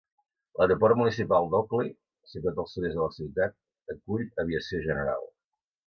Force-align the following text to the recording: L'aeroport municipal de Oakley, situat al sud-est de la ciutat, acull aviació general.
L'aeroport 0.59 0.97
municipal 1.01 1.51
de 1.51 1.59
Oakley, 1.59 1.93
situat 2.33 2.59
al 2.65 2.69
sud-est 2.73 2.97
de 2.99 3.05
la 3.05 3.13
ciutat, 3.21 3.57
acull 3.97 4.27
aviació 4.47 4.85
general. 4.91 5.35